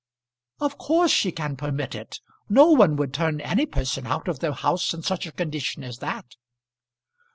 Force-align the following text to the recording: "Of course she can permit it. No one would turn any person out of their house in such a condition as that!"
"Of 0.59 0.79
course 0.79 1.11
she 1.11 1.31
can 1.31 1.55
permit 1.55 1.93
it. 1.93 2.21
No 2.49 2.71
one 2.71 2.95
would 2.95 3.13
turn 3.13 3.39
any 3.39 3.67
person 3.67 4.07
out 4.07 4.27
of 4.27 4.39
their 4.39 4.51
house 4.53 4.95
in 4.95 5.03
such 5.03 5.27
a 5.27 5.31
condition 5.31 5.83
as 5.83 5.99
that!" 5.99 6.25